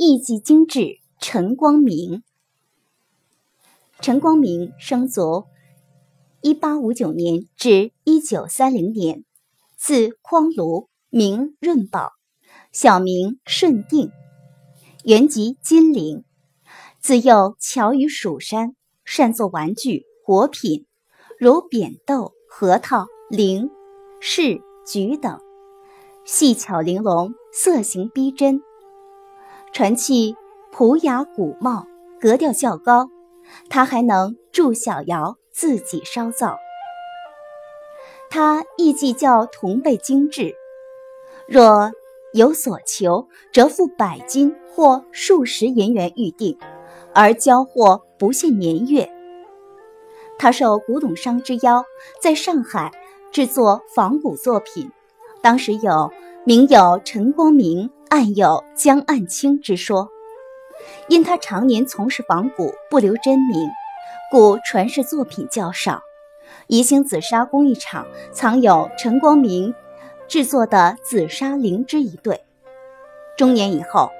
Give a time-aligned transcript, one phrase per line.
[0.00, 2.22] 艺伎精致陈光明。
[4.00, 5.46] 陈光明生卒
[6.40, 9.24] 一八五九年至一九三零年，
[9.76, 12.12] 字匡庐，名润宝，
[12.70, 14.12] 小名顺定，
[15.02, 16.22] 原籍金陵。
[17.00, 20.86] 自幼巧于蜀山，善作玩具、果品，
[21.40, 23.68] 如扁豆、核桃、菱、
[24.22, 25.40] 柿、橘等，
[26.24, 28.62] 细巧玲珑，色形逼真。
[29.72, 30.36] 传器
[30.72, 31.86] 朴雅古貌，
[32.20, 33.10] 格调较高。
[33.70, 36.58] 他还能助小窑，自己烧造。
[38.30, 40.54] 他艺伎较同辈精致，
[41.46, 41.92] 若
[42.34, 46.58] 有所求，折付百金或数十银元预定，
[47.14, 49.10] 而交货不限年月。
[50.38, 51.84] 他受古董商之邀，
[52.20, 52.92] 在上海
[53.32, 54.90] 制作仿古作品。
[55.40, 56.12] 当时有
[56.44, 60.08] 名有陈光明，暗有江岸清之说。
[61.08, 63.68] 因他常年从事仿古，不留真名，
[64.30, 66.02] 故传世作品较少。
[66.66, 69.74] 宜兴紫砂工艺厂藏有陈光明
[70.28, 72.44] 制作的紫砂灵芝一对。
[73.36, 74.10] 中年以后，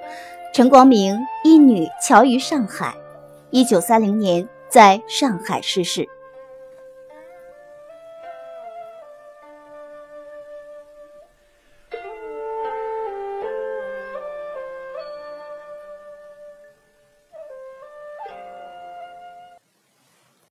[0.53, 2.95] 陈光明一女侨于上海，
[3.51, 6.07] 一九三零年在上海逝世。